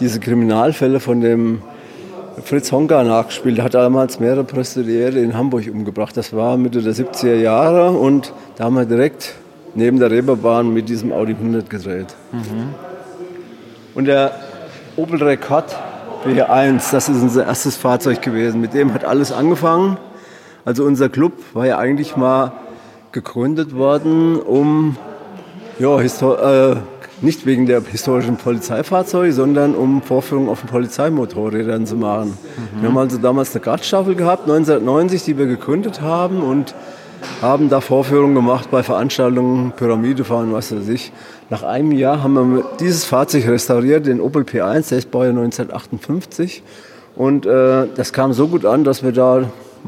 [0.00, 1.62] diese Kriminalfälle von dem
[2.42, 3.58] Fritz Honka nachgespielt.
[3.58, 6.16] Der hat damals mehrere Prostituierte in Hamburg umgebracht.
[6.16, 9.34] Das war Mitte der 70er Jahre und da haben wir direkt
[9.74, 12.14] neben der Reeperbahn mit diesem Audi 100 gedreht.
[12.32, 12.74] Mhm.
[13.94, 14.32] Und der
[14.96, 15.74] Opel Rekord
[16.24, 18.60] B1, das ist unser erstes Fahrzeug gewesen.
[18.60, 19.96] Mit dem hat alles angefangen.
[20.64, 22.52] Also unser Club war ja eigentlich mal
[23.12, 24.96] gegründet worden, um
[25.78, 26.76] ja, äh,
[27.22, 32.36] nicht wegen der historischen Polizeifahrzeuge, sondern um Vorführungen auf den Polizeimotorrädern zu machen.
[32.76, 32.82] Mhm.
[32.82, 36.74] Wir haben also damals eine Gradstaffel gehabt, 1990, die wir gegründet haben und
[37.40, 41.12] haben da Vorführungen gemacht bei Veranstaltungen, Pyramidefahren, was weiß ich.
[41.48, 46.62] Nach einem Jahr haben wir dieses Fahrzeug restauriert, den Opel P1, der ist Baujahr 1958.
[47.14, 49.44] Und äh, das kam so gut an, dass wir da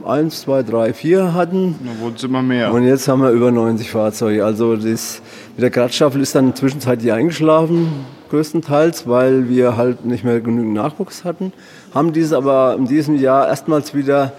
[0.07, 1.77] eins, zwei, drei, vier hatten.
[1.85, 2.73] Da wurden es immer mehr.
[2.73, 4.45] Und jetzt haben wir über 90 Fahrzeuge.
[4.45, 5.21] Also das
[5.59, 11.25] mit der Gradstaffel ist dann zwischenzeitlich eingeschlafen, größtenteils, weil wir halt nicht mehr genügend Nachwuchs
[11.25, 11.53] hatten.
[11.93, 14.35] Haben diese aber in diesem Jahr erstmals wieder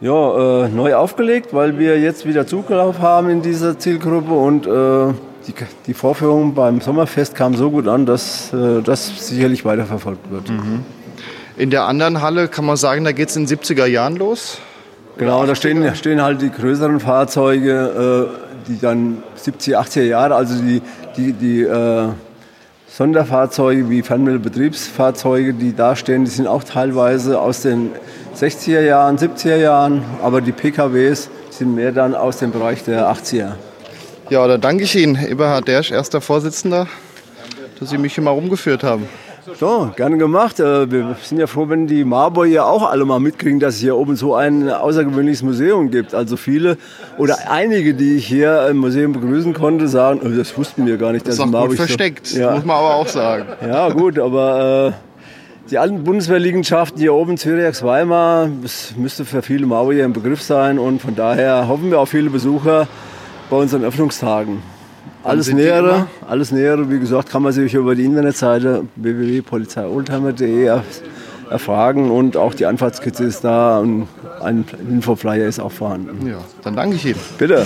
[0.00, 5.12] ja, äh, neu aufgelegt, weil wir jetzt wieder Zuglauf haben in dieser Zielgruppe und äh,
[5.48, 5.54] die,
[5.88, 10.50] die, Vorführung beim Sommerfest kam so gut an, dass äh, das sicherlich weiterverfolgt wird.
[10.50, 10.84] Mhm.
[11.56, 14.58] In der anderen Halle kann man sagen, da geht es in den 70er Jahren los?
[15.16, 20.60] Genau, da stehen, stehen halt die größeren Fahrzeuge, äh, die dann 70er, 80er Jahre, also
[20.60, 20.82] die,
[21.16, 22.08] die, die äh,
[22.88, 27.90] Sonderfahrzeuge wie Fernmittelbetriebsfahrzeuge, die da stehen, die sind auch teilweise aus den
[28.36, 33.52] 60er Jahren, 70er Jahren, aber die PKWs sind mehr dann aus dem Bereich der 80er.
[34.30, 36.86] Ja, da danke ich Ihnen, Eberhard Dersch, erster Vorsitzender,
[37.78, 39.08] dass Sie mich hier mal rumgeführt haben.
[39.52, 40.58] So, gerne gemacht.
[40.58, 43.80] Äh, wir sind ja froh, wenn die Marburg ja auch alle mal mitkriegen, dass es
[43.80, 46.14] hier oben so ein außergewöhnliches Museum gibt.
[46.14, 46.78] Also viele
[47.18, 51.12] oder einige, die ich hier im Museum begrüßen konnte, sagen, oh, das wussten wir gar
[51.12, 51.26] nicht.
[51.26, 52.54] Das ist auch Marburg gut versteckt, so, ja.
[52.54, 53.46] muss man aber auch sagen.
[53.66, 59.66] Ja, gut, aber äh, die alten Bundeswehrliegenschaften hier oben, Zürich, Weimar, das müsste für viele
[59.66, 62.88] Marburger ein Begriff sein und von daher hoffen wir auf viele Besucher
[63.50, 64.73] bei unseren Öffnungstagen.
[65.24, 70.80] Alles Nähere, alles Nähere, wie gesagt, kann man sich über die Internetseite www.polizeioldtimer.de
[71.50, 74.06] erfragen und auch die Anfahrtskizze ist da und
[74.42, 76.26] ein Infoflyer ist auch vorhanden.
[76.26, 77.18] Ja, dann danke ich Ihnen.
[77.38, 77.64] Bitte.